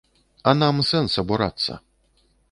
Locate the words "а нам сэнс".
0.51-1.17